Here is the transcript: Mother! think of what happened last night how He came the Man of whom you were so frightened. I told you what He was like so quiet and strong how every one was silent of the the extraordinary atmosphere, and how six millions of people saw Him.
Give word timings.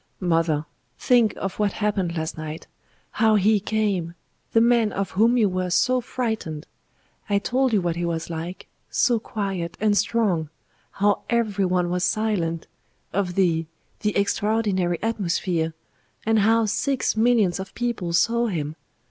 Mother! 0.19 0.65
think 0.97 1.35
of 1.37 1.59
what 1.59 1.73
happened 1.73 2.17
last 2.17 2.35
night 2.35 2.65
how 3.11 3.35
He 3.35 3.59
came 3.59 4.15
the 4.51 4.59
Man 4.59 4.91
of 4.91 5.11
whom 5.11 5.37
you 5.37 5.47
were 5.47 5.69
so 5.69 6.01
frightened. 6.01 6.65
I 7.29 7.37
told 7.37 7.71
you 7.71 7.81
what 7.83 7.95
He 7.97 8.03
was 8.03 8.27
like 8.27 8.65
so 8.89 9.19
quiet 9.19 9.77
and 9.79 9.95
strong 9.95 10.49
how 10.93 11.21
every 11.29 11.65
one 11.65 11.91
was 11.91 12.03
silent 12.03 12.65
of 13.13 13.35
the 13.35 13.67
the 13.99 14.17
extraordinary 14.17 14.97
atmosphere, 15.03 15.75
and 16.25 16.39
how 16.39 16.65
six 16.65 17.15
millions 17.15 17.59
of 17.59 17.75
people 17.75 18.11
saw 18.11 18.47
Him. 18.47 18.75